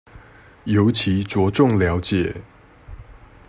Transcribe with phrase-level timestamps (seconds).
[0.63, 2.33] 尤其著重了解